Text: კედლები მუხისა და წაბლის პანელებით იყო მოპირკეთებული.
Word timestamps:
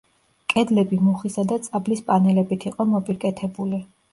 კედლები 0.53 0.99
მუხისა 1.09 1.45
და 1.53 1.59
წაბლის 1.67 2.03
პანელებით 2.09 2.67
იყო 2.73 2.89
მოპირკეთებული. 2.95 3.85